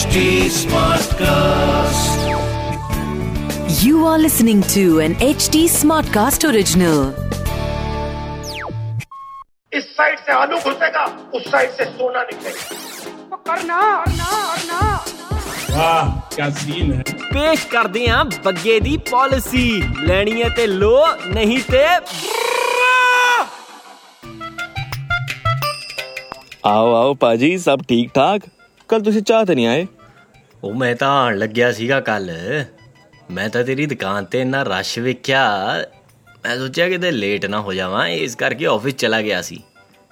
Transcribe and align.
HD 0.00 0.18
Smartcast. 0.48 2.12
You 3.78 4.06
are 4.06 4.18
listening 4.18 4.62
to 4.74 4.84
an 5.00 5.14
HD 5.26 5.60
Smartcast 5.72 6.46
original. 6.50 7.00
इस 9.72 9.90
side 9.96 10.18
से 10.18 10.32
आलू 10.32 10.58
घुसेगा 10.60 11.04
उस 11.34 11.50
साइड 11.50 11.70
से 11.78 11.84
सोना 11.90 12.22
निकलेगा 12.30 13.36
करना 13.50 13.80
करना 14.06 14.30
करना 14.54 14.80
ਵਾਹ 15.76 16.10
ਕੀ 16.36 16.50
ਸੀਨ 16.60 16.92
ਹੈ 16.92 17.02
ਪੇਸ਼ 17.32 17.66
ਕਰਦੇ 17.68 18.06
ਆਂ 18.10 18.24
ਬੱਗੇ 18.44 18.78
ਦੀ 18.80 18.96
ਪਾਲਿਸੀ 19.10 19.68
ਲੈਣੀ 20.06 20.42
ਹੈ 20.42 20.48
ਤੇ 20.56 20.66
ਲੋ 20.66 20.96
ਨਹੀਂ 21.34 21.60
ਤੇ 21.70 21.86
ਆਓ 26.66 26.94
ਆਓ 26.94 27.14
ਪਾਜੀ 27.14 27.56
ਸਭ 27.58 27.80
ਠੀਕ 27.88 28.10
ਠਾਕ 28.14 28.40
ਕੱਲ 28.91 29.01
ਤੁਸੀਂ 29.01 29.21
ਚਾਹ 29.21 29.45
ਤੇ 29.45 29.55
ਨਹੀਂ 29.55 29.67
ਆਏ? 29.67 29.87
ਉਹ 30.63 30.73
ਮੈਂ 30.73 30.95
ਤਾਂ 30.95 31.09
ਆਣ 31.09 31.37
ਲੱਗਿਆ 31.37 31.71
ਸੀਗਾ 31.71 31.99
ਕੱਲ। 31.99 32.31
ਮੈਂ 33.31 33.49
ਤਾਂ 33.49 33.63
ਤੇਰੀ 33.63 33.85
ਦੁਕਾਨ 33.85 34.25
ਤੇ 34.25 34.41
ਇੰਨਾ 34.41 34.63
ਰਸ਼ 34.63 34.99
ਵੇਖਿਆ। 34.99 35.75
ਮੈਂ 36.45 36.57
ਸੋਚਿਆ 36.57 36.89
ਕਿਤੇ 36.89 37.11
ਲੇਟ 37.11 37.45
ਨਾ 37.45 37.61
ਹੋ 37.61 37.73
ਜਾਵਾਂ 37.73 38.07
ਇਸ 38.07 38.35
ਕਰਕੇ 38.35 38.65
ਆਫਿਸ 38.65 38.95
ਚਲਾ 38.95 39.21
ਗਿਆ 39.21 39.41
ਸੀ। 39.41 39.63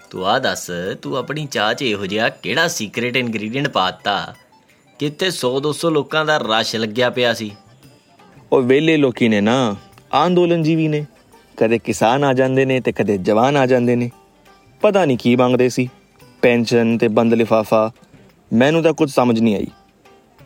ਤੂੰ 0.10 0.28
ਆ 0.28 0.40
ਦੱਸ 0.40 0.72
ਤੂੰ 1.02 1.18
ਆਪਣੀ 1.18 1.46
ਚਾਹ 1.46 1.74
'ਚ 1.74 1.82
ਇਹੋ 1.82 2.06
ਜਿਹਾ 2.06 2.30
ਕਿਹੜਾ 2.30 2.68
ਸੀਕ੍ਰੀਟ 2.68 3.18
ਇਨਗਰੀਡੀਅੰਟ 3.18 3.68
ਪਾਤਾ 3.68 4.36
ਕਿਤੇ 5.00 5.32
100 5.32 5.60
200 5.60 5.90
ਲੋਕਾਂ 5.90 6.26
ਦਾ 6.26 6.38
ਰਸ਼ 6.38 6.76
ਲੱਗਿਆ 6.76 7.10
ਪਿਆ 7.10 7.34
ਸੀ। 7.34 7.52
ਉਹ 8.52 8.62
ਵੇਲੇ 8.62 8.98
ਲੋਕੀ 8.98 9.30
ਨੇ 9.30 9.42
ਨਾ 9.42 9.76
ਅੰਦੋਲਨ 10.26 10.64
ਜੀਵੀ 10.64 10.88
ਨੇ। 10.88 11.06
ਕਦੇ 11.58 11.78
ਕਿਸਾਨ 11.78 12.24
ਆ 12.24 12.34
ਜਾਂਦੇ 12.34 12.66
ਨੇ 12.66 12.80
ਤੇ 12.80 12.92
ਕਦੇ 12.92 13.18
ਜਵਾਨ 13.18 13.58
ਆ 13.58 13.66
ਜਾਂਦੇ 13.66 13.96
ਨੇ। 13.96 14.12
ਪਤਾ 14.82 15.06
ਨਹੀਂ 15.06 15.18
ਕੀ 15.18 15.36
ਮੰਗਦੇ 15.36 15.70
ਸੀ। 15.70 15.90
ਪੈਨਸ਼ਨ 16.42 16.98
ਤੇ 16.98 17.08
ਬੰਦ 17.08 17.34
ਲਿਫਾਫਾ 17.34 17.92
ਮੈਨੂੰ 18.54 18.82
ਤਾਂ 18.84 18.94
ਕੁਝ 18.94 19.10
ਸਮਝ 19.12 19.40
ਨਹੀਂ 19.40 19.56
ਆਈ। 19.56 19.68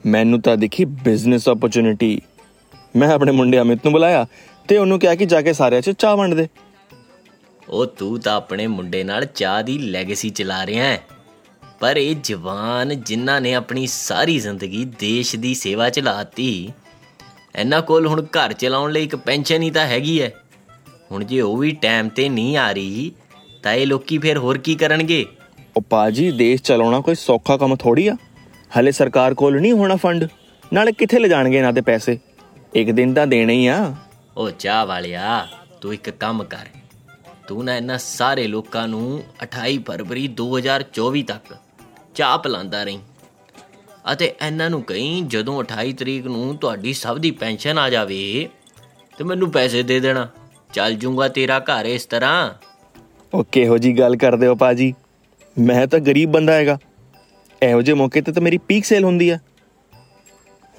ਮੈਨੂੰ 0.06 0.42
ਤਾਂ 0.42 0.56
ਦਿਖੀ 0.58 0.86
ਬਿਜ਼ਨਸ 0.86 1.48
ਓਪਰਚੁਨਿਟੀ 1.48 2.22
ਮੈਂ 2.96 3.10
ਆਪਣੇ 3.10 3.32
ਮੁੰਡੇ 3.32 3.60
ਅਮਿਤ 3.60 3.80
ਨੂੰ 3.86 3.92
ਬੁਲਾਇਆ 3.94 4.26
ਤੇ 4.68 4.78
ਉਹਨੂੰ 4.78 5.00
ਕਿਹਾ 5.00 5.16
ਕਿ 5.16 5.26
ਜਾ 5.26 5.42
ਕੇ 5.42 5.54
ਸਾਰਿਆਂ 5.54 5.82
'ਚ 5.82 5.90
ਚਾਹ 5.90 6.16
ਵੰਡ 6.18 6.34
ਦੇ। 6.34 6.48
ਉਹ 7.70 7.86
ਤੂੰ 7.86 8.20
ਤਾਂ 8.20 8.36
ਆਪਣੇ 8.36 8.68
ਮੁੰਡੇ 8.68 9.04
ਨਾਲ 9.04 9.26
ਚਾਹ 9.26 9.62
ਦੀ 9.64 9.78
ਲੈਗੇਸੀ 9.78 10.30
ਚਲਾ 10.30 10.66
ਰਿਹਾ 10.66 10.86
ਹੈ। 10.86 11.02
ਪਰ 11.80 11.98
ਇਹ 11.98 12.16
ਜਵਾਨ 12.24 13.02
ਜਿਨ੍ਹਾਂ 13.02 13.42
ਨੇ 13.42 13.54
ਆਪਣੀ 13.54 13.88
ਸਾਰੀ 13.88 14.40
ਜ਼ਿੰਦਗੀ 14.40 14.86
ਦੇਸ਼ 15.00 15.36
ਦੀ 15.36 15.54
ਸੇਵਾ 15.54 15.90
ਚ 15.90 16.00
ਲਾਤੀ, 16.00 16.72
ਇਹਨਾਂ 17.56 17.82
ਕੋਲ 17.82 18.08
ਹੁਣ 18.08 18.24
ਘਰ 18.24 18.54
ਚਲਾਉਣ 18.54 18.92
ਲਈ 18.92 19.04
ਇੱਕ 19.04 19.16
ਪੈਨਸ਼ਨ 19.16 19.62
ਹੀ 19.62 19.72
ਤਾਂ 19.72 19.86
ਹੈਗੀ 19.88 20.22
ਹੈ। 20.22 20.32
ਹੁਣ 21.12 21.24
ਜੇ 21.24 21.42
ਉਹ 21.42 21.58
ਵੀ 21.58 21.72
ਟਾਈਮ 21.72 22.10
ਤੇ 22.10 22.30
ਨਹੀਂ 22.30 22.58
ਆ 22.58 22.72
ਰਹੀ, 22.72 23.12
ਤਾਂ 23.64 23.74
ਇਹ 23.74 23.88
ਲੋਕੀ 23.88 24.18
ਫਿਰ 24.18 24.38
ਹੋਰ 24.38 24.58
ਕੀ 24.58 24.76
ਕਰਨਗੇ? 24.76 25.26
ਉਹ 25.78 25.82
ਪਾਜੀ 25.82 26.32
ਦੇਸ਼ 26.32 26.62
ਚਲਾਉਣਾ 26.62 27.00
ਕੋਈ 27.00 27.16
ਸੌਖਾ 27.16 27.58
ਕੰਮ 27.58 27.76
ਥੋੜੀ 27.76 28.08
ਆ। 28.08 28.16
ਹਲੇ 28.80 28.92
ਸਰਕਾਰ 28.92 29.34
ਕੋਲ 29.34 29.62
ਨਹੀਂ 29.62 29.74
ਹੋਣਾ 29.74 29.96
ਫੰਡ। 29.96 30.28
ਨਾਲੇ 30.74 30.92
ਕਿੱਥੇ 30.92 31.20
ਲੈ 31.20 31.28
ਜਾਣਗੇ 31.28 31.58
ਇਹਨਾਂ 31.58 31.74
ਦੇ 31.74 31.82
ਪੈਸੇ? 31.82 32.20
ਇੱਕ 32.74 32.92
ਦਿਨ 32.92 33.14
ਤਾਂ 33.14 33.28
ਦੇਣੇ 33.28 33.54
ਹੀ 33.54 33.68
ਆ। 33.68 33.96
ਉਹ 34.38 34.52
ਚਾਹ 34.52 34.86
ਵਾਲਿਆ 34.86 35.48
ਤੂੰ 35.82 35.94
ਇੱਕ 35.94 36.10
ਕੰਮ 36.10 36.44
ਕਰ। 36.44 36.66
ਤੂੰ 37.48 37.66
ਨਾ 37.66 37.78
ਇਹਨਾਂ 37.78 37.98
ਸਾਰੇ 37.98 38.48
ਲੋਕਾਂ 38.48 38.88
ਨੂੰ 38.88 39.24
28 39.44 39.78
ਫਰਵਰੀ 39.78 40.28
2024 40.28 41.24
ਤੱਕ 41.24 41.56
ਚਾਹ 42.16 42.38
ਪਿਲਾਉਂਦਾ 42.38 42.84
ਰਹੀਂ। 42.84 43.00
ਅਤੇ 44.14 44.36
ਇਹਨਾਂ 44.48 44.70
ਨੂੰ 44.70 44.84
ਕਹੀਂ 44.84 45.24
ਜਦੋਂ 45.24 45.60
28 45.60 45.94
ਤਰੀਕ 45.94 46.26
ਨੂੰ 46.26 46.58
ਤੁਹਾਡੀ 46.58 46.94
ਸਭ 46.94 47.18
ਦੀ 47.18 47.32
ਪੈਨਸ਼ਨ 47.32 47.78
ਆ 47.78 47.90
ਜਾਵੇ 47.90 48.50
ਤੇ 49.18 49.24
ਮੈਨੂੰ 49.24 49.52
ਪੈਸੇ 49.52 49.84
ਦੇ 49.84 50.00
ਦੇਣਾ। 50.00 50.30
ਚੱਲ 50.74 50.94
ਜੂੰਗਾ 50.94 51.28
ਤੇਰਾ 51.28 51.60
ਘਰ 51.60 51.86
ਇਸ 51.86 52.06
ਤਰ੍ਹਾਂ। 52.06 52.54
ਉਹ 53.34 53.44
ਕਿਹੋ 53.52 53.78
ਜੀ 53.78 54.00
ਗੱਲ 54.00 54.16
ਕਰਦੇ 54.16 54.48
ਹੋ 54.48 54.56
ਪਾਜੀ? 54.56 54.94
ਮੈਂ 55.60 55.88
ਤਾਂ 55.88 56.00
ਗਰੀਬ 56.00 56.32
ਬੰਦਾ 56.32 56.54
ਹੈਗਾ। 56.54 56.78
ਇਹੋ 57.64 57.82
ਜਿਹੇ 57.82 57.96
ਮੌਕੇ 57.96 58.22
ਤੇ 58.22 58.32
ਤਾਂ 58.32 58.42
ਮੇਰੀ 58.42 58.58
ਪੀਕ 58.58 58.86
ਸੇਲ 58.86 59.04
ਹੁੰਦੀ 59.04 59.30
ਆ। 59.30 59.40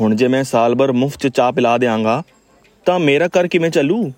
ਹੁਣ 0.00 0.14
ਜੇ 0.14 0.28
ਮੈਂ 0.28 0.44
ਸਾਲ 0.44 0.74
ਭਰ 0.74 0.92
ਮੁਫਤ 0.92 1.20
ਚ 1.20 1.28
ਚਾਹ 1.28 1.52
ਪਿਲਾ 1.52 1.78
ਦਿਆਂਗਾ, 1.78 2.22
ਤਾਂ 2.86 2.98
ਮੇਰਾ 2.98 3.28
ਕਰ 3.28 3.48
ਕਿਵੇਂ 3.48 3.70
ਚੱਲੂ? 3.70 4.12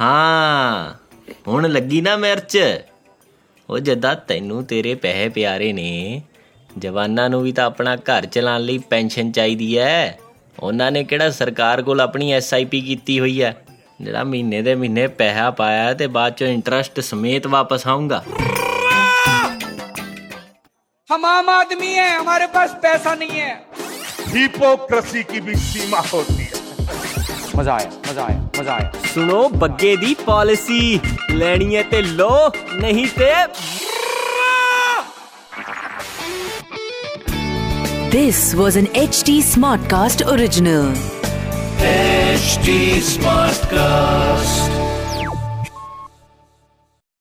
ਹਾਂ, 0.00 0.94
ਹੁਣ 1.48 1.68
ਲੱਗੀ 1.68 2.00
ਨਾ 2.00 2.16
ਮਿਰਚ। 2.16 2.82
ਉਹ 3.70 3.78
ਜਦਾਂ 3.78 4.14
ਤੈਨੂੰ 4.14 4.64
ਤੇਰੇ 4.64 4.94
ਪੈਸੇ 4.94 5.28
ਪਿਆਰੇ 5.28 5.72
ਨੇ, 5.72 6.22
ਜਵਾਨਾਂ 6.78 7.30
ਨੂੰ 7.30 7.42
ਵੀ 7.42 7.52
ਤਾਂ 7.52 7.64
ਆਪਣਾ 7.64 7.96
ਘਰ 7.96 8.26
ਚਲਾਉਣ 8.26 8.60
ਲਈ 8.60 8.78
ਪੈਨਸ਼ਨ 8.78 9.32
ਚਾਹੀਦੀ 9.32 9.78
ਹੈ 9.78 10.18
ਉਹਨਾਂ 10.60 10.92
ਨੇ 10.92 11.04
ਕਿਹੜਾ 11.04 11.30
ਸਰਕਾਰ 11.30 11.82
ਕੋਲ 11.82 12.00
ਆਪਣੀ 12.00 12.32
ਐਸਆਈਪੀ 12.32 12.80
ਕੀਤੀ 12.80 13.20
ਹੋਈ 13.20 13.42
ਹੈ 13.42 13.56
ਜਿਹੜਾ 14.00 14.24
ਮਹੀਨੇ 14.24 14.62
ਦੇ 14.62 14.74
ਮਹੀਨੇ 14.74 15.06
ਪੈਸਾ 15.06 15.50
ਪਾਇਆ 15.50 15.94
ਤੇ 15.94 16.06
ਬਾਅਦ 16.06 16.32
ਚੋਂ 16.32 16.48
ਇੰਟਰਸਟ 16.48 17.00
ਸਮੇਤ 17.00 17.46
ਵਾਪਸ 17.46 17.86
ਆਉਂਗਾ 17.86 18.24
हम 21.09 21.25
आम 21.25 21.49
आदमी 21.49 21.93
है 21.93 22.09
हमारे 22.15 22.47
पास 22.55 22.75
पैसा 22.81 23.13
नहीं 23.15 23.39
है 23.39 23.53
हिपोक्रेसी 24.33 25.23
की 25.31 25.39
भी 25.41 25.55
सीमा 25.57 26.01
होती 26.13 26.43
है 26.43 26.57
मजा 27.57 27.73
आया 27.75 27.91
मजा 28.09 28.25
आया 28.25 28.41
मजा 28.59 28.73
आया 28.73 28.91
ਸੁਣੋ 29.13 29.47
ਬੱਗੇ 29.61 29.95
ਦੀ 29.97 30.13
ਪਾਲਿਸੀ 30.25 30.99
ਲੈਣੀ 31.31 31.75
ਹੈ 31.75 31.83
ਤੇ 31.91 32.01
ਲੋ 32.01 32.31
ਨਹੀਂ 32.81 33.07
ਤੇ 33.17 33.33
This 38.11 38.37
was 38.55 38.75
an 38.75 38.87
HD 38.99 39.33
Smartcast 39.49 40.23
original. 40.27 40.87
HD 42.31 42.77
Smartcast. 43.09 44.72